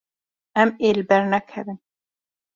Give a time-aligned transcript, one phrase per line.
[0.61, 1.79] Em ê li ber nekevin.